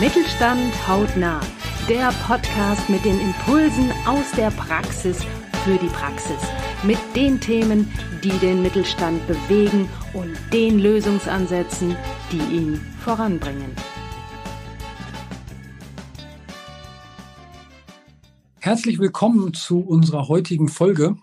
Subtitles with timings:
[0.00, 1.42] Mittelstand hautnah.
[1.86, 5.18] Der Podcast mit den Impulsen aus der Praxis
[5.62, 6.38] für die Praxis.
[6.84, 7.86] Mit den Themen,
[8.24, 11.94] die den Mittelstand bewegen und den Lösungsansätzen,
[12.32, 13.76] die ihn voranbringen.
[18.60, 21.16] Herzlich willkommen zu unserer heutigen Folge.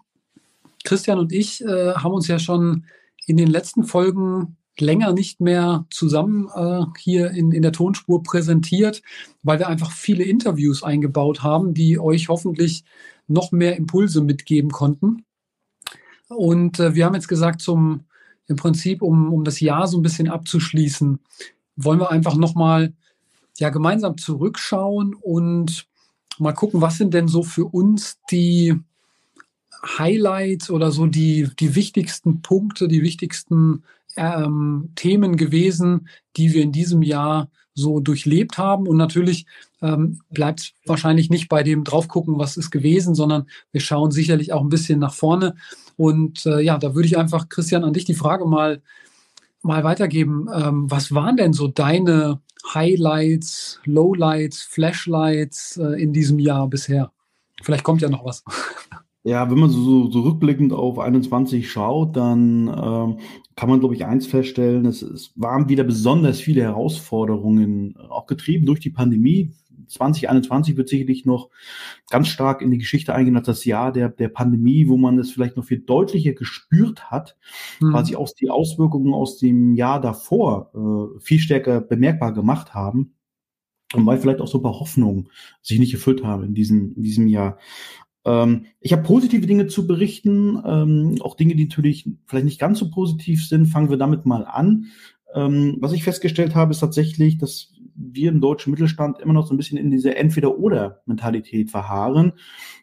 [0.84, 2.86] Christian und ich äh, haben uns ja schon
[3.26, 9.02] in den letzten Folgen länger nicht mehr zusammen äh, hier in, in der Tonspur präsentiert,
[9.44, 12.84] weil wir einfach viele Interviews eingebaut haben, die euch hoffentlich
[13.28, 15.26] noch mehr Impulse mitgeben konnten.
[16.30, 18.06] Und äh, wir haben jetzt gesagt, zum
[18.48, 21.20] im Prinzip, um, um das Jahr so ein bisschen abzuschließen,
[21.76, 22.94] wollen wir einfach nochmal
[23.58, 25.88] ja, gemeinsam zurückschauen und
[26.38, 28.76] mal gucken, was sind denn so für uns die
[29.98, 33.84] Highlights oder so die, die wichtigsten Punkte, die wichtigsten
[34.18, 38.88] ähm, Themen gewesen, die wir in diesem Jahr so durchlebt haben.
[38.88, 39.46] Und natürlich
[39.82, 44.52] ähm, bleibt es wahrscheinlich nicht bei dem draufgucken, was ist gewesen, sondern wir schauen sicherlich
[44.52, 45.56] auch ein bisschen nach vorne.
[45.96, 48.82] Und äh, ja, da würde ich einfach, Christian, an dich die Frage mal,
[49.62, 50.48] mal weitergeben.
[50.54, 52.42] Ähm, was waren denn so deine
[52.74, 57.12] Highlights, Lowlights, Flashlights äh, in diesem Jahr bisher?
[57.62, 58.44] Vielleicht kommt ja noch was.
[59.24, 63.20] Ja, wenn man so, so rückblickend auf 21 schaut, dann ähm,
[63.58, 68.68] kann man, glaube ich, eins feststellen, es, es waren wieder besonders viele Herausforderungen, auch getrieben
[68.68, 69.52] durch die Pandemie.
[69.88, 71.50] 2021 wird sicherlich noch
[72.12, 75.32] ganz stark in die Geschichte eingehen als das Jahr der, der Pandemie, wo man es
[75.32, 77.36] vielleicht noch viel deutlicher gespürt hat,
[77.80, 77.94] mhm.
[77.94, 83.16] weil sich auch die Auswirkungen aus dem Jahr davor äh, viel stärker bemerkbar gemacht haben.
[83.94, 85.30] Und weil vielleicht auch so ein paar Hoffnungen
[85.62, 87.58] sich nicht erfüllt haben in diesem, in diesem Jahr.
[88.28, 92.78] Ähm, ich habe positive Dinge zu berichten, ähm, auch Dinge, die natürlich vielleicht nicht ganz
[92.78, 93.68] so positiv sind.
[93.68, 94.88] Fangen wir damit mal an.
[95.34, 99.54] Ähm, was ich festgestellt habe, ist tatsächlich, dass wir im deutschen Mittelstand immer noch so
[99.54, 102.34] ein bisschen in dieser Entweder-Oder-Mentalität verharren.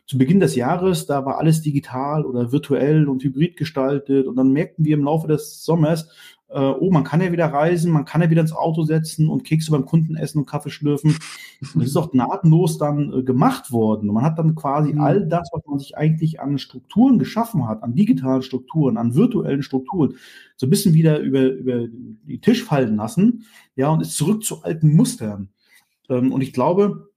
[0.06, 4.51] Zu Beginn des Jahres, da war alles digital oder virtuell und hybrid gestaltet und dann
[4.51, 6.08] merkten wir im Laufe des Sommers,
[6.49, 9.45] äh, oh, man kann ja wieder reisen, man kann ja wieder ins Auto setzen und
[9.45, 11.17] Kekse beim Kunden essen und Kaffee schlürfen.
[11.61, 14.09] Das ist auch nahtlos dann äh, gemacht worden.
[14.09, 15.01] Und man hat dann quasi mhm.
[15.01, 19.63] all das, was man sich eigentlich an Strukturen geschaffen hat, an digitalen Strukturen, an virtuellen
[19.63, 20.17] Strukturen,
[20.57, 23.45] so ein bisschen wieder über, über die Tisch fallen lassen,
[23.77, 25.49] ja, und ist zurück zu alten Mustern.
[26.09, 27.09] Ähm, und ich glaube,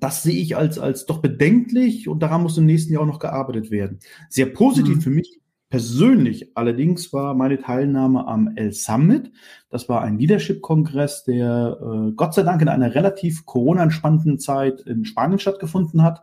[0.00, 3.18] das sehe ich als, als doch bedenklich und daran muss im nächsten Jahr auch noch
[3.18, 3.98] gearbeitet werden.
[4.30, 5.00] Sehr positiv mhm.
[5.02, 5.40] für mich
[5.74, 9.32] Persönlich allerdings war meine Teilnahme am El Summit.
[9.70, 15.04] Das war ein Leadership-Kongress, der äh, Gott sei Dank in einer relativ Corona-entspannten Zeit in
[15.04, 16.22] Spanien stattgefunden hat.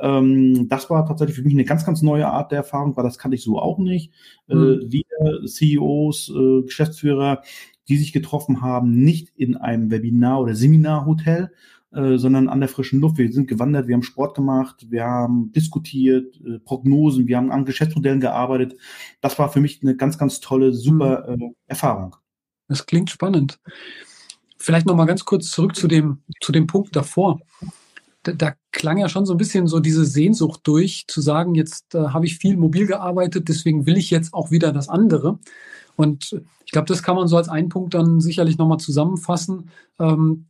[0.00, 3.18] Ähm, das war tatsächlich für mich eine ganz, ganz neue Art der Erfahrung, weil das
[3.18, 4.12] kannte ich so auch nicht.
[4.48, 4.62] Äh, mhm.
[4.64, 7.42] Äh, Leader, CEOs, äh, Geschäftsführer,
[7.88, 11.52] die sich getroffen haben, nicht in einem Webinar- oder Seminarhotel,
[11.92, 13.16] äh, sondern an der frischen Luft.
[13.16, 17.64] Wir sind gewandert, wir haben Sport gemacht, wir haben diskutiert, äh, Prognosen, wir haben an
[17.64, 18.76] Geschäftsmodellen gearbeitet.
[19.20, 21.42] Das war für mich eine ganz, ganz tolle, super mhm.
[21.42, 22.16] äh, Erfahrung.
[22.68, 23.58] Das klingt spannend.
[24.58, 27.40] Vielleicht noch mal ganz kurz zurück zu dem, zu dem Punkt davor.
[28.22, 31.94] Da, da klang ja schon so ein bisschen so diese Sehnsucht durch, zu sagen, jetzt
[31.94, 35.38] äh, habe ich viel mobil gearbeitet, deswegen will ich jetzt auch wieder das andere.
[35.96, 39.70] Und ich glaube, das kann man so als einen Punkt dann sicherlich nochmal zusammenfassen.
[39.98, 40.48] Ähm,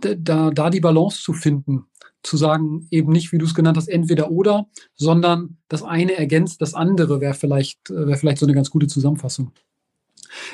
[0.00, 1.86] da, da die Balance zu finden,
[2.22, 6.60] zu sagen, eben nicht, wie du es genannt hast, entweder oder, sondern das eine ergänzt
[6.60, 9.52] das andere, wäre vielleicht, wäre vielleicht so eine ganz gute Zusammenfassung.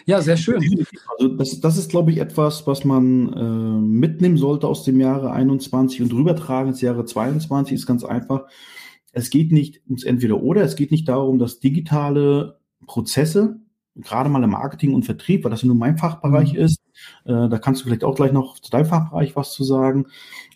[0.07, 0.63] Ja, sehr schön.
[1.19, 5.33] Also das, das ist, glaube ich, etwas, was man äh, mitnehmen sollte aus dem Jahre
[5.33, 8.47] 21 und rübertragen ins Jahre 22, ist ganz einfach.
[9.13, 13.61] Es geht nicht ums Entweder oder, es geht nicht darum, dass digitale Prozesse
[13.97, 16.61] gerade mal im Marketing und Vertrieb, weil das nur mein Fachbereich mhm.
[16.61, 16.81] ist.
[17.25, 20.07] Äh, da kannst du vielleicht auch gleich noch zu deinem Fachbereich was zu sagen.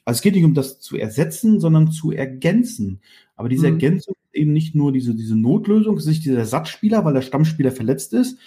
[0.04, 3.00] Also es geht nicht um das zu ersetzen, sondern zu ergänzen.
[3.36, 3.74] Aber diese mhm.
[3.74, 7.22] Ergänzung ist eben nicht nur diese, diese Notlösung, es ist nicht dieser Ersatzspieler, weil der
[7.22, 8.38] Stammspieler verletzt ist,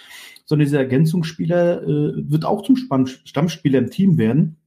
[0.45, 4.57] sondern dieser Ergänzungsspieler äh, wird auch zum Stammspieler im Team werden.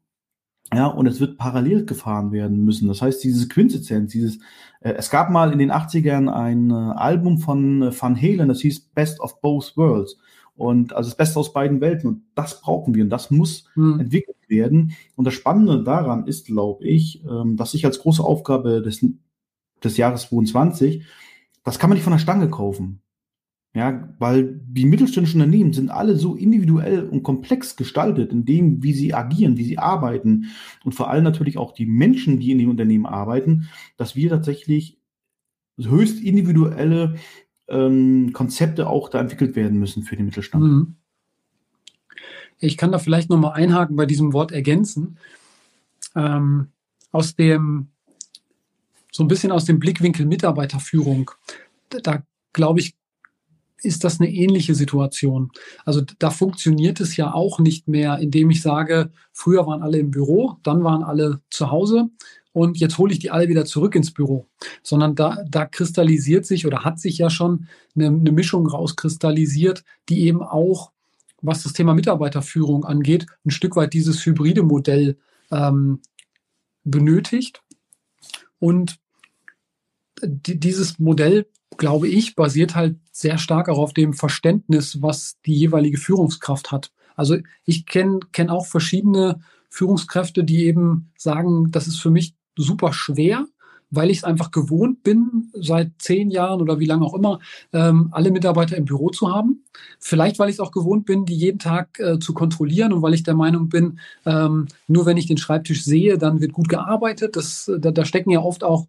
[0.74, 2.88] Ja, und es wird parallel gefahren werden müssen.
[2.88, 4.38] Das heißt, diese Quintessenz, dieses,
[4.80, 8.62] äh, es gab mal in den 80ern ein äh, Album von äh, Van Halen, das
[8.62, 10.16] hieß Best of Both Worlds.
[10.56, 12.08] Und also das Beste aus beiden Welten.
[12.08, 14.00] Und das brauchen wir und das muss hm.
[14.00, 14.92] entwickelt werden.
[15.14, 19.04] Und das Spannende daran ist, glaube ich, ähm, dass ich als große Aufgabe des,
[19.82, 21.04] des Jahres 22,
[21.64, 23.02] das kann man nicht von der Stange kaufen.
[23.74, 28.94] Ja, weil die mittelständischen Unternehmen sind alle so individuell und komplex gestaltet in dem, wie
[28.94, 30.46] sie agieren, wie sie arbeiten
[30.82, 33.68] und vor allem natürlich auch die Menschen, die in den Unternehmen arbeiten,
[33.98, 34.98] dass wir tatsächlich
[35.78, 37.16] höchst individuelle
[37.68, 40.64] ähm, Konzepte auch da entwickelt werden müssen für den Mittelstand.
[40.64, 40.96] Mhm.
[42.58, 45.18] Ich kann da vielleicht nochmal einhaken bei diesem Wort ergänzen.
[46.14, 46.68] ähm,
[47.12, 47.88] aus dem,
[49.10, 51.30] so ein bisschen aus dem Blickwinkel Mitarbeiterführung.
[51.88, 52.22] Da
[52.52, 52.94] glaube ich,
[53.82, 55.50] ist das eine ähnliche Situation.
[55.84, 60.10] Also da funktioniert es ja auch nicht mehr, indem ich sage, früher waren alle im
[60.10, 62.10] Büro, dann waren alle zu Hause
[62.56, 64.48] und jetzt hole ich die alle wieder zurück ins Büro,
[64.82, 70.22] sondern da, da kristallisiert sich oder hat sich ja schon eine, eine Mischung rauskristallisiert, die
[70.22, 70.92] eben auch,
[71.42, 75.18] was das Thema Mitarbeiterführung angeht, ein Stück weit dieses hybride Modell
[75.50, 76.00] ähm,
[76.82, 77.62] benötigt.
[78.58, 78.96] Und
[80.22, 81.46] die, dieses Modell,
[81.76, 86.90] glaube ich, basiert halt sehr stark auch auf dem Verständnis, was die jeweilige Führungskraft hat.
[87.16, 92.92] Also ich kenne kenn auch verschiedene Führungskräfte, die eben sagen, das ist für mich super
[92.92, 93.46] schwer,
[93.90, 97.40] weil ich es einfach gewohnt bin, seit zehn Jahren oder wie lange auch immer,
[97.72, 99.64] ähm, alle Mitarbeiter im Büro zu haben.
[99.98, 103.14] Vielleicht, weil ich es auch gewohnt bin, die jeden Tag äh, zu kontrollieren und weil
[103.14, 107.36] ich der Meinung bin, ähm, nur wenn ich den Schreibtisch sehe, dann wird gut gearbeitet.
[107.36, 108.86] Das, da, da stecken ja oft auch,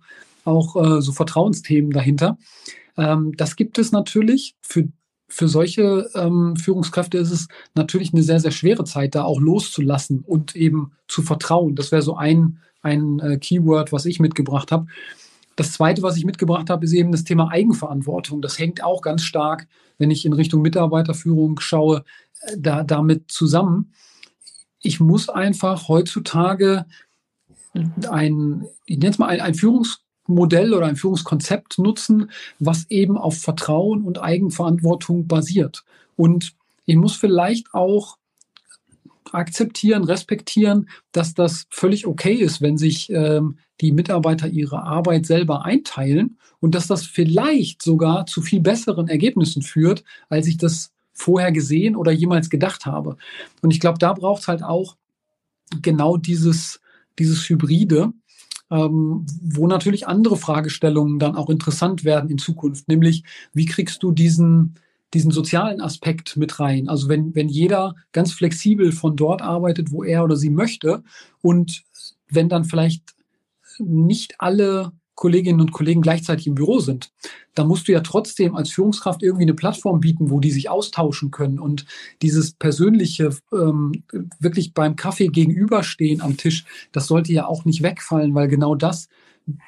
[0.48, 2.38] auch äh, so Vertrauensthemen dahinter.
[2.98, 4.56] Ähm, das gibt es natürlich.
[4.62, 4.88] Für,
[5.28, 10.24] für solche ähm, Führungskräfte ist es natürlich eine sehr, sehr schwere Zeit, da auch loszulassen
[10.26, 11.76] und eben zu vertrauen.
[11.76, 14.88] Das wäre so ein ein äh, Keyword, was ich mitgebracht habe.
[15.56, 18.42] Das zweite, was ich mitgebracht habe, ist eben das Thema Eigenverantwortung.
[18.42, 19.68] Das hängt auch ganz stark,
[19.98, 22.04] wenn ich in Richtung Mitarbeiterführung schaue,
[22.42, 23.94] äh, da, damit zusammen.
[24.80, 26.86] Ich muss einfach heutzutage
[28.10, 29.56] ein, ich nenne es mal ein, ein
[30.27, 32.29] Führungsmodell oder ein Führungskonzept nutzen,
[32.59, 35.83] was eben auf Vertrauen und Eigenverantwortung basiert.
[36.15, 36.53] Und
[36.85, 38.18] ich muss vielleicht auch
[39.31, 45.65] akzeptieren, respektieren, dass das völlig okay ist, wenn sich ähm, die Mitarbeiter ihre Arbeit selber
[45.65, 51.51] einteilen und dass das vielleicht sogar zu viel besseren Ergebnissen führt, als ich das vorher
[51.51, 53.18] gesehen oder jemals gedacht habe.
[53.62, 54.95] Und ich glaube, da braucht es halt auch
[55.81, 56.79] genau dieses,
[57.19, 58.13] dieses Hybride,
[58.69, 63.24] ähm, wo natürlich andere Fragestellungen dann auch interessant werden in Zukunft, nämlich
[63.54, 64.75] wie kriegst du diesen,
[65.14, 66.90] diesen sozialen Aspekt mit rein.
[66.90, 71.04] Also wenn, wenn jeder ganz flexibel von dort arbeitet, wo er oder sie möchte
[71.42, 71.84] und
[72.30, 73.04] wenn dann vielleicht
[73.80, 77.12] nicht alle Kolleginnen und Kollegen gleichzeitig im Büro sind,
[77.56, 81.31] dann musst du ja trotzdem als Führungskraft irgendwie eine Plattform bieten, wo die sich austauschen
[81.31, 81.86] können und
[82.22, 84.04] dieses persönliche ähm,
[84.40, 89.10] wirklich beim Kaffee gegenüberstehen am Tisch, das sollte ja auch nicht wegfallen, weil genau das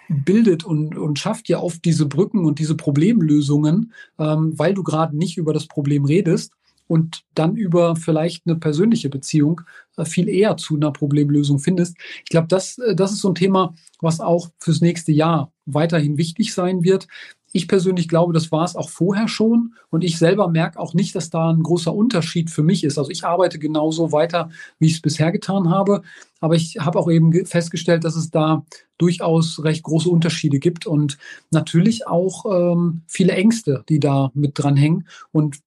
[0.08, 5.18] bildet und, und schafft ja oft diese Brücken und diese Problemlösungen, ähm, weil du gerade
[5.18, 6.54] nicht über das Problem redest
[6.90, 9.62] und dann über vielleicht eine persönliche Beziehung
[9.96, 11.96] äh, viel eher zu einer Problemlösung findest.
[12.24, 16.18] Ich glaube, das, äh, das ist so ein Thema, was auch fürs nächste Jahr weiterhin
[16.18, 17.08] wichtig sein wird
[17.52, 19.74] ich persönlich glaube, das war es auch vorher schon.
[19.90, 22.98] Und ich selber merke auch nicht, dass da ein großer Unterschied für mich ist.
[22.98, 26.02] Also ich arbeite genauso weiter, wie ich es bisher getan habe.
[26.40, 28.66] Aber ich habe auch eben festgestellt, dass es da
[28.98, 31.18] durchaus recht große Unterschiede gibt und
[31.52, 35.08] natürlich auch ähm, viele Ängste, die da mit dran hängen.
[35.32, 35.58] Und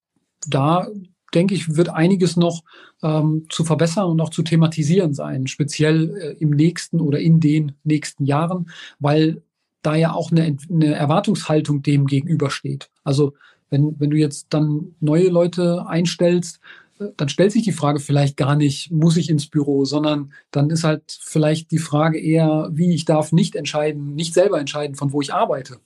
[0.46, 0.88] da
[1.34, 2.62] denke ich, wird einiges noch
[3.02, 7.72] ähm, zu verbessern und auch zu thematisieren sein, speziell äh, im nächsten oder in den
[7.84, 9.42] nächsten Jahren, weil
[9.82, 12.90] da ja auch eine, eine Erwartungshaltung dem gegenübersteht.
[13.02, 13.34] Also
[13.70, 16.60] wenn, wenn du jetzt dann neue Leute einstellst,
[17.00, 20.70] äh, dann stellt sich die Frage vielleicht gar nicht, muss ich ins Büro, sondern dann
[20.70, 25.12] ist halt vielleicht die Frage eher, wie ich darf nicht entscheiden, nicht selber entscheiden, von
[25.12, 25.80] wo ich arbeite.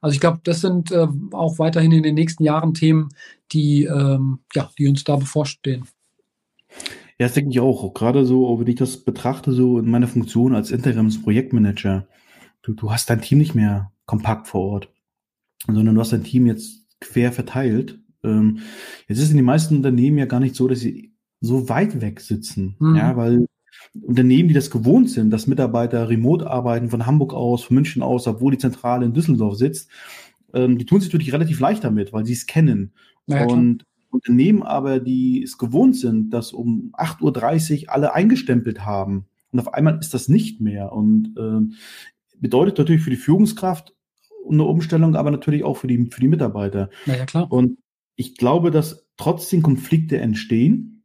[0.00, 3.08] Also ich glaube, das sind äh, auch weiterhin in den nächsten Jahren Themen,
[3.52, 5.84] die, ähm, ja, die uns da bevorstehen.
[7.18, 7.92] Ja, das denke ich auch.
[7.94, 12.06] Gerade so, wenn ich das betrachte, so in meiner Funktion als Interims-Projektmanager,
[12.62, 14.92] du, du hast dein Team nicht mehr kompakt vor Ort,
[15.66, 17.98] sondern du hast dein Team jetzt quer verteilt.
[18.22, 18.60] Ähm,
[19.08, 22.20] jetzt ist in den meisten Unternehmen ja gar nicht so, dass sie so weit weg
[22.20, 22.96] sitzen, mhm.
[22.96, 23.47] ja, weil
[23.94, 28.26] Unternehmen, die das gewohnt sind, dass Mitarbeiter remote arbeiten von Hamburg aus, von München aus,
[28.26, 29.90] obwohl die Zentrale in Düsseldorf sitzt,
[30.54, 32.92] ähm, die tun sich natürlich relativ leicht damit, weil sie es kennen.
[33.26, 39.26] Ja, und Unternehmen aber, die es gewohnt sind, dass um 8.30 Uhr alle eingestempelt haben.
[39.52, 40.92] Und auf einmal ist das nicht mehr.
[40.92, 41.74] Und äh,
[42.40, 43.94] bedeutet natürlich für die Führungskraft
[44.48, 46.88] eine Umstellung, aber natürlich auch für die, für die Mitarbeiter.
[47.04, 47.52] Na ja, klar.
[47.52, 47.78] Und
[48.16, 50.97] ich glaube, dass trotzdem Konflikte entstehen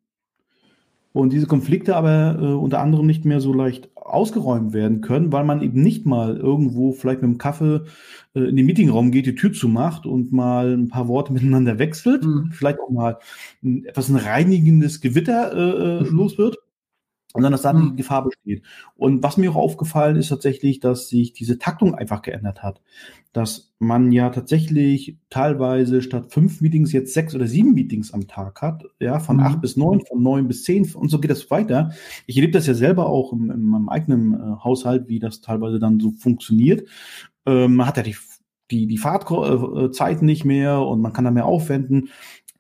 [1.14, 5.44] und diese Konflikte aber äh, unter anderem nicht mehr so leicht ausgeräumt werden können, weil
[5.44, 7.82] man eben nicht mal irgendwo vielleicht mit dem Kaffee
[8.36, 12.26] äh, in den Meetingraum geht, die Tür zumacht und mal ein paar Worte miteinander wechselt,
[12.26, 12.50] mhm.
[12.52, 13.20] vielleicht auch mal
[13.64, 16.18] ein, etwas ein reinigendes Gewitter äh, äh mhm.
[16.18, 16.58] los wird,
[17.34, 17.96] sondern dass da die mhm.
[17.96, 18.64] Gefahr besteht.
[18.96, 22.82] Und was mir auch aufgefallen ist tatsächlich, dass sich diese Taktung einfach geändert hat.
[23.34, 28.62] Dass man ja tatsächlich teilweise statt fünf Meetings jetzt sechs oder sieben Meetings am Tag
[28.62, 29.44] hat, ja, von mhm.
[29.44, 31.92] acht bis neun, von neun bis zehn und so geht das weiter.
[32.28, 35.80] Ich erlebe das ja selber auch in, in meinem eigenen äh, Haushalt, wie das teilweise
[35.80, 36.88] dann so funktioniert.
[37.46, 38.16] Ähm, man hat ja die,
[38.70, 42.10] die, die Fahrtzeit äh, nicht mehr und man kann da mehr aufwenden.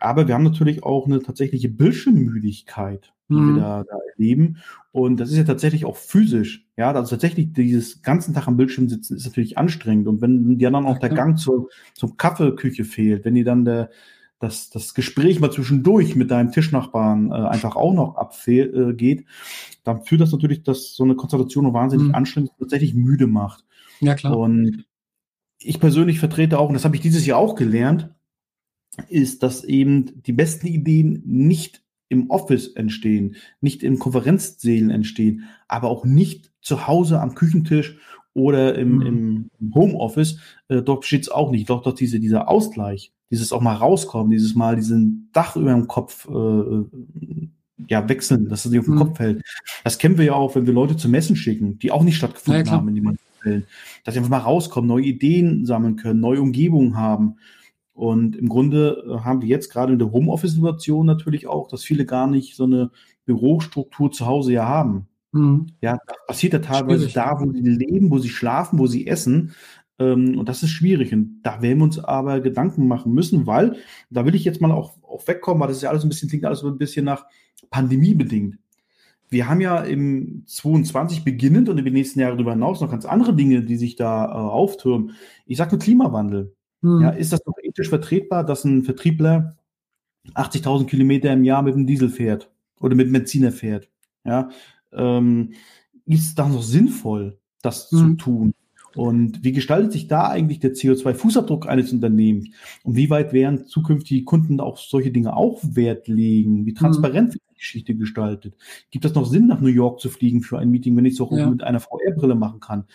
[0.03, 3.55] Aber wir haben natürlich auch eine tatsächliche Bildschirmmüdigkeit, die mhm.
[3.55, 4.57] wir da, da erleben.
[4.91, 6.67] Und das ist ja tatsächlich auch physisch.
[6.75, 10.07] Ja, also tatsächlich dieses ganzen Tag am Bildschirm sitzen ist natürlich anstrengend.
[10.07, 13.91] Und wenn dir dann auch der Gang zur, zur Kaffeeküche fehlt, wenn dir dann der,
[14.39, 19.25] das, das Gespräch mal zwischendurch mit deinem Tischnachbarn äh, einfach auch noch abgeht, äh,
[19.85, 22.15] dann führt das natürlich, dass so eine Konzentration wahnsinnig mhm.
[22.15, 23.63] anstrengend tatsächlich müde macht.
[24.01, 24.37] Ja, klar.
[24.37, 24.83] Und
[25.59, 28.09] ich persönlich vertrete auch, und das habe ich dieses Jahr auch gelernt,
[29.09, 35.89] ist, dass eben die besten Ideen nicht im Office entstehen, nicht in Konferenzsälen entstehen, aber
[35.89, 37.97] auch nicht zu Hause am Küchentisch
[38.33, 39.49] oder im, mhm.
[39.59, 40.39] im Homeoffice.
[40.67, 41.69] Äh, dort steht es auch nicht.
[41.69, 45.87] Doch dort diese, dieser Ausgleich, dieses auch mal rauskommen, dieses mal diesen Dach über dem
[45.87, 46.83] Kopf äh,
[47.89, 48.99] ja, wechseln, dass es nicht auf den mhm.
[48.99, 49.43] Kopf fällt.
[49.83, 52.65] Das kennen wir ja auch, wenn wir Leute zu Messen schicken, die auch nicht stattgefunden
[52.65, 53.65] ja, haben in den meisten Fällen.
[54.03, 57.35] Dass sie einfach mal rauskommen, neue Ideen sammeln können, neue Umgebungen haben.
[57.93, 62.05] Und im Grunde äh, haben wir jetzt gerade in der Homeoffice-Situation natürlich auch, dass viele
[62.05, 62.91] gar nicht so eine
[63.25, 65.07] Bürostruktur zu Hause ja haben.
[65.31, 65.67] Mhm.
[65.81, 67.13] Ja, das passiert ja teilweise schwierig.
[67.13, 69.53] da, wo sie leben, wo sie schlafen, wo sie essen.
[69.99, 71.13] Ähm, und das ist schwierig.
[71.13, 73.77] Und da werden wir uns aber Gedanken machen müssen, weil,
[74.09, 76.29] da will ich jetzt mal auch, auch wegkommen, weil das ist ja alles ein bisschen,
[76.29, 77.25] klingt alles so ein bisschen nach
[77.69, 78.57] Pandemie bedingt.
[79.29, 83.05] Wir haben ja im 22 beginnend und in den nächsten Jahren darüber hinaus noch ganz
[83.05, 85.15] andere Dinge, die sich da äh, auftürmen.
[85.47, 86.55] Ich sage nur Klimawandel.
[86.83, 87.01] Hm.
[87.01, 87.41] Ja, ist das
[87.73, 89.57] ethisch vertretbar, dass ein Vertriebler
[90.35, 93.89] 80.000 Kilometer im Jahr mit dem Diesel fährt oder mit Benziner fährt?
[94.23, 94.49] Ja,
[94.93, 95.53] ähm,
[96.05, 97.97] ist das noch sinnvoll, das hm.
[97.97, 98.53] zu tun?
[98.95, 102.49] Und wie gestaltet sich da eigentlich der CO2-Fußabdruck eines Unternehmens?
[102.83, 106.65] Und wie weit werden zukünftige Kunden auch solche Dinge auch Wert legen?
[106.67, 106.77] Wie hm.
[106.77, 107.39] transparent mhm.
[107.63, 108.55] Geschichte gestaltet?
[108.91, 111.21] Gibt es noch Sinn, nach New York zu fliegen für ein Meeting, wenn ich es
[111.21, 111.49] auch ja.
[111.49, 112.85] mit einer VR-Brille machen kann?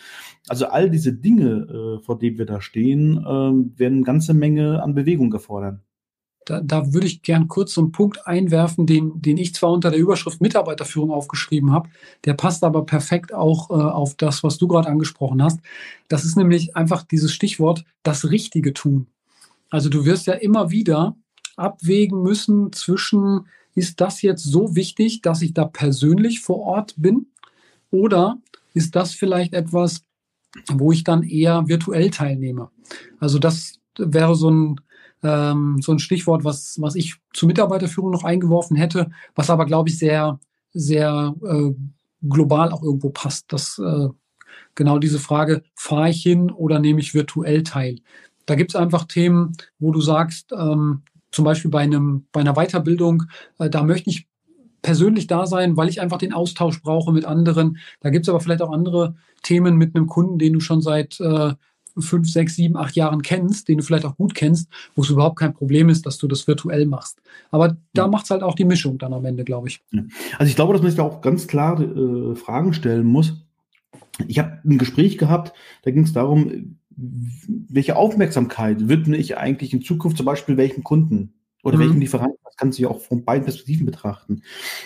[0.47, 4.81] Also all diese Dinge, äh, vor denen wir da stehen, äh, werden eine ganze Menge
[4.81, 5.81] an Bewegung erfordern.
[6.45, 9.91] Da, da würde ich gern kurz so einen Punkt einwerfen, den, den ich zwar unter
[9.91, 11.89] der Überschrift Mitarbeiterführung aufgeschrieben habe,
[12.25, 15.59] der passt aber perfekt auch äh, auf das, was du gerade angesprochen hast.
[16.07, 19.07] Das ist nämlich einfach dieses Stichwort, das Richtige tun.
[19.69, 21.15] Also du wirst ja immer wieder
[21.55, 27.27] abwägen müssen zwischen, ist das jetzt so wichtig, dass ich da persönlich vor Ort bin?
[27.91, 28.37] Oder
[28.73, 30.03] ist das vielleicht etwas,
[30.69, 32.69] wo ich dann eher virtuell teilnehme?
[33.19, 34.81] Also das wäre so ein
[35.23, 39.89] ähm, so ein Stichwort, was, was ich zur Mitarbeiterführung noch eingeworfen hätte, was aber, glaube
[39.89, 40.39] ich, sehr,
[40.71, 41.71] sehr äh,
[42.21, 43.51] global auch irgendwo passt.
[43.51, 44.07] Das äh,
[44.75, 47.99] genau diese Frage, fahre ich hin oder nehme ich virtuell teil?
[48.45, 52.53] Da gibt es einfach Themen, wo du sagst, ähm, zum Beispiel bei einem, bei einer
[52.53, 53.23] Weiterbildung,
[53.59, 54.27] äh, da möchte ich
[54.81, 57.77] persönlich da sein, weil ich einfach den Austausch brauche mit anderen.
[57.99, 61.19] Da gibt es aber vielleicht auch andere Themen mit einem Kunden, den du schon seit
[61.19, 61.53] äh,
[61.97, 65.37] fünf, sechs, sieben, acht Jahren kennst, den du vielleicht auch gut kennst, wo es überhaupt
[65.37, 67.21] kein Problem ist, dass du das virtuell machst.
[67.51, 69.81] Aber da macht es halt auch die Mischung dann am Ende, glaube ich.
[70.37, 73.33] Also ich glaube, dass man sich da auch ganz klar äh, Fragen stellen muss.
[74.27, 76.77] Ich habe ein Gespräch gehabt, da ging es darum,
[77.69, 81.33] welche Aufmerksamkeit widme ich eigentlich in Zukunft zum Beispiel welchem Kunden?
[81.61, 81.81] Oder mhm.
[81.81, 84.43] welchen Lieferanten, das kann sich auch von beiden Perspektiven betrachten.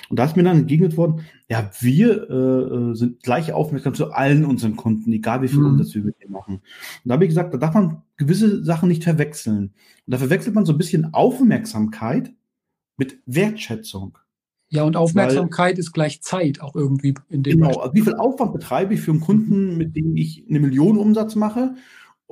[0.09, 4.11] Und da ist mir dann entgegnet worden, ja, wir äh, äh sind gleich aufmerksam zu
[4.11, 5.67] allen unseren Kunden, egal wie viel mhm.
[5.67, 6.55] Umsatz wir mit denen machen.
[6.55, 6.61] Und
[7.05, 9.73] da habe ich gesagt, da darf man gewisse Sachen nicht verwechseln.
[10.05, 12.33] Und da verwechselt man so ein bisschen Aufmerksamkeit
[12.97, 14.17] mit Wertschätzung.
[14.69, 17.59] Ja, und Aufmerksamkeit Weil, ist gleich Zeit auch irgendwie in dem.
[17.59, 20.97] Genau, also wie viel Aufwand betreibe ich für einen Kunden, mit dem ich eine Million
[20.97, 21.75] Umsatz mache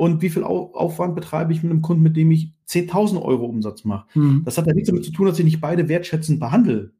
[0.01, 3.85] und wie viel Aufwand betreibe ich mit einem Kunden, mit dem ich 10.000 Euro Umsatz
[3.85, 4.07] mache.
[4.15, 4.41] Mhm.
[4.43, 6.91] Das hat ja nichts damit zu tun, dass ich nicht beide wertschätzend behandle.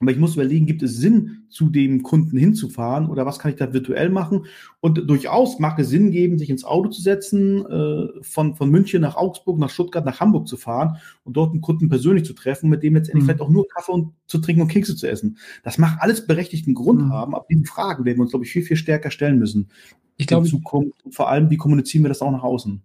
[0.00, 3.56] Aber ich muss überlegen, gibt es Sinn, zu dem Kunden hinzufahren oder was kann ich
[3.56, 4.46] da virtuell machen?
[4.80, 9.02] Und durchaus mag es Sinn geben, sich ins Auto zu setzen, äh, von, von München
[9.02, 12.68] nach Augsburg, nach Stuttgart, nach Hamburg zu fahren und dort einen Kunden persönlich zu treffen,
[12.68, 13.26] mit dem letztendlich mhm.
[13.26, 15.38] vielleicht auch nur Kaffee und, zu trinken und Kekse zu essen.
[15.62, 17.12] Das mag alles berechtigten Grund mhm.
[17.12, 19.68] haben, aber diese Fragen werden wir uns, glaube ich, viel, viel stärker stellen müssen.
[20.16, 22.82] Ich glaube, Zukunft und vor allem, wie kommunizieren wir das auch nach außen?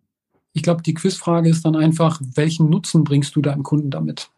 [0.53, 4.29] Ich glaube, die Quizfrage ist dann einfach, welchen Nutzen bringst du deinem Kunden damit?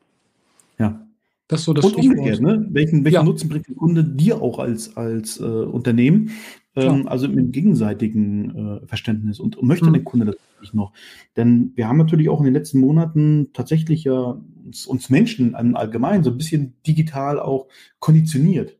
[0.77, 1.05] Ja.
[1.47, 2.65] Das ist so das und umgekehrt, ne?
[2.69, 3.23] Welchen, welchen ja.
[3.23, 6.31] Nutzen bringt der Kunde dir auch als, als äh, Unternehmen?
[6.75, 9.39] Ähm, also im gegenseitigen äh, Verständnis.
[9.39, 9.93] Und, und möchte mhm.
[9.93, 10.93] der Kunde das wirklich noch?
[11.35, 16.23] Denn wir haben natürlich auch in den letzten Monaten tatsächlich ja uns, uns Menschen allgemein
[16.23, 17.67] so ein bisschen digital auch
[17.99, 18.77] konditioniert.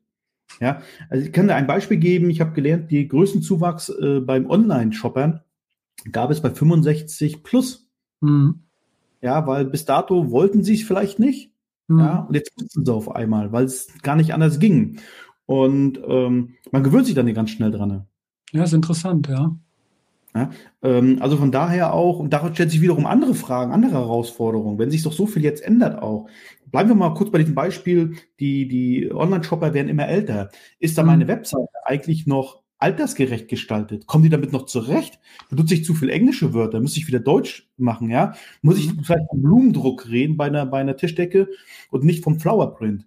[0.62, 2.30] Ja, also ich kann dir ein Beispiel geben.
[2.30, 5.42] Ich habe gelernt, die größten Zuwachs äh, beim Online-Shoppern
[6.12, 7.90] gab es bei 65 plus.
[8.22, 8.62] Mhm.
[9.22, 11.52] Ja, weil bis dato wollten sie es vielleicht nicht.
[11.88, 12.00] Mhm.
[12.00, 15.00] Ja, und jetzt müssen sie auf einmal, weil es gar nicht anders ging.
[15.48, 18.06] Und ähm, man gewöhnt sich dann nicht ganz schnell dran.
[18.52, 19.56] Ja, ist interessant, ja.
[20.34, 20.50] Ja,
[20.82, 24.90] ähm, also von daher auch, und daraus stellt sich wiederum andere Fragen, andere Herausforderungen, wenn
[24.90, 26.30] sich doch so viel jetzt ändert auch.
[26.72, 30.50] Bleiben wir mal kurz bei diesem Beispiel, die, die Online-Shopper werden immer älter.
[30.80, 31.30] Ist da meine mhm.
[31.30, 34.08] Webseite eigentlich noch altersgerecht gestaltet?
[34.08, 35.20] Kommen die damit noch zurecht?
[35.50, 36.80] Benutze ich zu viel englische Wörter?
[36.80, 38.34] Muss ich wieder Deutsch machen, ja?
[38.62, 39.04] Muss ich mhm.
[39.04, 41.50] vielleicht vom Blumendruck reden bei einer, bei einer Tischdecke
[41.90, 43.06] und nicht vom Flowerprint?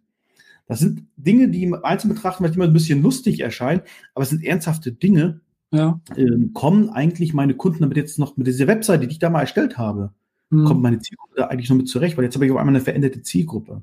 [0.66, 3.82] Das sind Dinge, die im Einzelnen betrachten vielleicht immer ein bisschen lustig erscheinen,
[4.14, 5.40] aber es sind ernsthafte Dinge,
[5.74, 6.00] ja.
[6.16, 9.40] ähm, kommen eigentlich meine Kunden damit jetzt noch mit dieser Webseite, die ich da mal
[9.40, 10.12] erstellt habe,
[10.50, 10.64] mhm.
[10.64, 12.84] kommt meine Zielgruppe da eigentlich noch mit zurecht, weil jetzt habe ich auf einmal eine
[12.84, 13.82] veränderte Zielgruppe.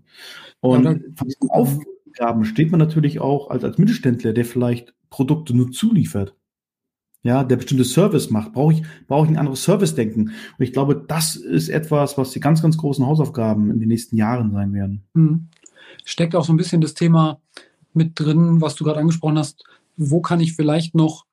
[0.61, 5.55] Und ja, von diesen Aufgaben steht man natürlich auch als, als Mittelständler, der vielleicht Produkte
[5.55, 6.35] nur zuliefert.
[7.23, 10.21] Ja, der bestimmte Service macht, brauche ich, brauche ich ein anderes Service-Denken.
[10.21, 14.15] Und ich glaube, das ist etwas, was die ganz, ganz großen Hausaufgaben in den nächsten
[14.15, 15.03] Jahren sein werden.
[15.13, 15.47] Mhm.
[16.03, 17.39] Steckt auch so ein bisschen das Thema
[17.93, 19.63] mit drin, was du gerade angesprochen hast.
[19.97, 21.25] Wo kann ich vielleicht noch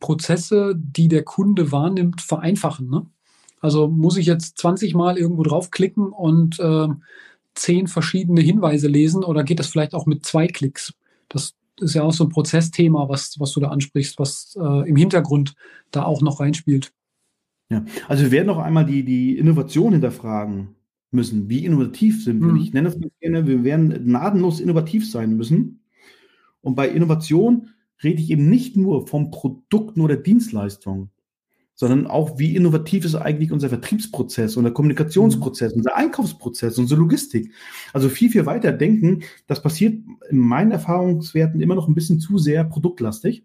[0.00, 2.88] Prozesse, die der Kunde wahrnimmt, vereinfachen.
[2.88, 3.06] Ne?
[3.60, 6.88] Also muss ich jetzt 20 Mal irgendwo draufklicken und äh,
[7.54, 10.94] zehn verschiedene Hinweise lesen oder geht das vielleicht auch mit zwei Klicks?
[11.28, 14.96] Das ist ja auch so ein Prozessthema, was, was du da ansprichst, was äh, im
[14.96, 15.54] Hintergrund
[15.90, 16.92] da auch noch reinspielt.
[17.68, 20.76] Ja, also wir werden noch einmal die, die Innovation hinterfragen
[21.10, 21.48] müssen.
[21.48, 22.52] Wie innovativ sind wir?
[22.52, 22.60] Mhm.
[22.60, 25.80] Ich nenne das gerne, wir werden gnadenlos innovativ sein müssen.
[26.60, 27.70] Und bei Innovation
[28.02, 31.10] rede ich eben nicht nur vom Produkt oder Dienstleistung,
[31.74, 35.78] sondern auch, wie innovativ ist eigentlich unser Vertriebsprozess, unser Kommunikationsprozess, mhm.
[35.78, 37.52] unser Einkaufsprozess, unsere Logistik.
[37.92, 39.22] Also viel, viel weiter denken.
[39.46, 43.44] Das passiert in meinen Erfahrungswerten immer noch ein bisschen zu sehr produktlastig.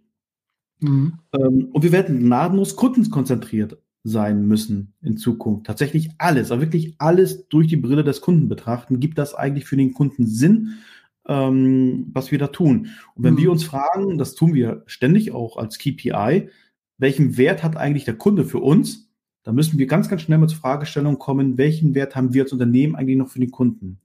[0.79, 1.19] Mhm.
[1.33, 5.67] Ähm, und wir werden gnadenlos kundenkonzentriert sein müssen in Zukunft.
[5.67, 8.99] Tatsächlich alles, aber wirklich alles durch die Brille des Kunden betrachten.
[8.99, 10.79] Gibt das eigentlich für den Kunden Sinn?
[11.27, 12.89] Ähm, was wir da tun.
[13.15, 13.39] Und wenn mhm.
[13.39, 16.49] wir uns fragen, das tun wir ständig auch als KPI,
[16.97, 19.09] welchen Wert hat eigentlich der Kunde für uns?
[19.43, 22.53] Da müssen wir ganz, ganz schnell mal zur Fragestellung kommen, welchen Wert haben wir als
[22.53, 23.99] Unternehmen eigentlich noch für den Kunden?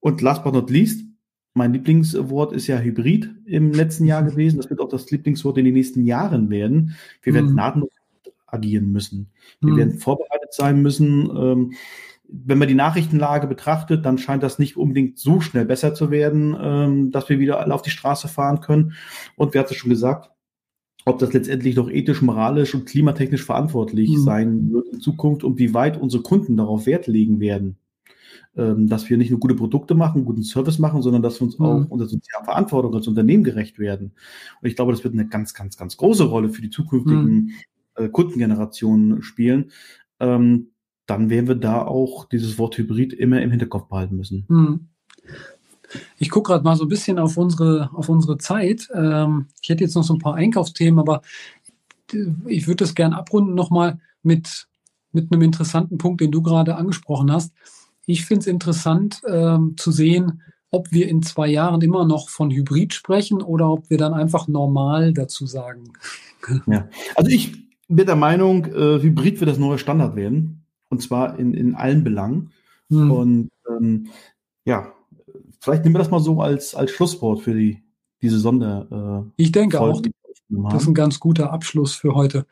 [0.00, 1.04] Und last but not least,
[1.54, 4.56] mein Lieblingswort ist ja Hybrid im letzten Jahr gewesen.
[4.56, 6.96] Das wird auch das Lieblingswort in den nächsten Jahren werden.
[7.22, 7.56] Wir werden mhm.
[7.56, 7.90] nahtlos
[8.46, 9.30] agieren müssen.
[9.60, 9.76] Wir mhm.
[9.76, 11.30] werden vorbereitet sein müssen.
[11.36, 11.72] Ähm,
[12.32, 16.56] wenn man die Nachrichtenlage betrachtet, dann scheint das nicht unbedingt so schnell besser zu werden,
[16.60, 18.94] ähm, dass wir wieder alle auf die Straße fahren können.
[19.36, 20.30] Und wir hatten es schon gesagt,
[21.04, 24.22] ob das letztendlich noch ethisch, moralisch und klimatechnisch verantwortlich mhm.
[24.22, 27.76] sein wird in Zukunft und wie weit unsere Kunden darauf Wert legen werden.
[28.54, 31.58] Ähm, dass wir nicht nur gute Produkte machen, guten Service machen, sondern dass wir uns
[31.58, 31.64] mhm.
[31.64, 34.12] auch unserer sozialen Verantwortung als Unternehmen gerecht werden.
[34.60, 37.52] Und ich glaube, das wird eine ganz, ganz, ganz große Rolle für die zukünftigen mhm.
[37.96, 39.70] äh, Kundengenerationen spielen.
[40.20, 40.71] Ähm,
[41.06, 44.44] dann werden wir da auch dieses Wort Hybrid immer im Hinterkopf behalten müssen.
[44.48, 44.88] Hm.
[46.18, 48.88] Ich gucke gerade mal so ein bisschen auf unsere, auf unsere Zeit.
[48.94, 51.22] Ähm, ich hätte jetzt noch so ein paar Einkaufsthemen, aber
[52.46, 54.68] ich würde das gerne abrunden nochmal mit,
[55.12, 57.52] mit einem interessanten Punkt, den du gerade angesprochen hast.
[58.06, 62.50] Ich finde es interessant ähm, zu sehen, ob wir in zwei Jahren immer noch von
[62.50, 65.92] Hybrid sprechen oder ob wir dann einfach normal dazu sagen.
[66.66, 70.61] Ja, also ich bin der Meinung, äh, Hybrid wird das neue Standard werden
[70.92, 72.52] und zwar in, in allen Belangen.
[72.90, 73.10] Hm.
[73.10, 74.08] Und ähm,
[74.64, 74.92] ja,
[75.58, 77.82] vielleicht nehmen wir das mal so als, als Schlusswort für die,
[78.20, 79.24] diese Sonder.
[79.26, 80.10] Äh, ich denke Folge,
[80.50, 82.46] auch, das ist ein ganz guter Abschluss für heute.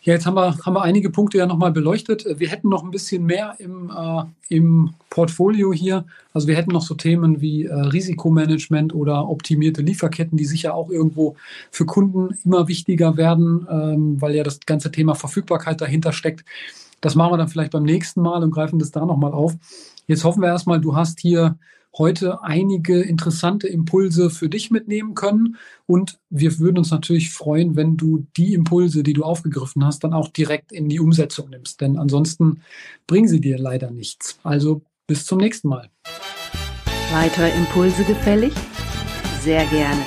[0.00, 2.24] Ja, jetzt haben wir, haben wir einige Punkte ja nochmal beleuchtet.
[2.38, 4.22] Wir hätten noch ein bisschen mehr im, äh,
[4.54, 6.06] im Portfolio hier.
[6.32, 10.90] Also wir hätten noch so Themen wie äh, Risikomanagement oder optimierte Lieferketten, die sicher auch
[10.90, 11.34] irgendwo
[11.70, 16.44] für Kunden immer wichtiger werden, ähm, weil ja das ganze Thema Verfügbarkeit dahinter steckt.
[17.00, 19.54] Das machen wir dann vielleicht beim nächsten Mal und greifen das da nochmal auf.
[20.06, 21.58] Jetzt hoffen wir erstmal, du hast hier
[21.98, 25.56] heute einige interessante Impulse für dich mitnehmen können.
[25.86, 30.12] Und wir würden uns natürlich freuen, wenn du die Impulse, die du aufgegriffen hast, dann
[30.12, 31.80] auch direkt in die Umsetzung nimmst.
[31.80, 32.60] Denn ansonsten
[33.06, 34.38] bringen sie dir leider nichts.
[34.42, 35.88] Also bis zum nächsten Mal.
[37.12, 38.52] Weitere Impulse gefällig?
[39.40, 40.02] Sehr gerne.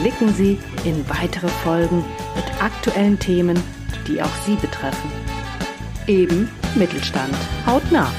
[0.00, 3.58] Klicken Sie in weitere Folgen mit aktuellen Themen,
[4.06, 5.25] die auch Sie betreffen.
[6.06, 7.34] Eben Mittelstand.
[7.66, 8.12] Haut nah.